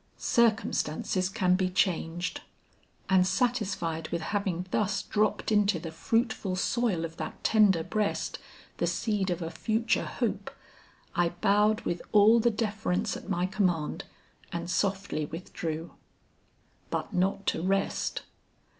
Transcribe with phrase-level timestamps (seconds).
[0.17, 2.41] Circumstances can be changed."
[3.07, 8.39] And satisfied with having thus dropped into the fruitful soil of that tender breast,
[8.77, 10.49] the seed of a future hope,
[11.13, 14.05] I bowed with all the deference at my command
[14.51, 15.93] and softly withdrew.
[16.89, 18.23] But not to rest.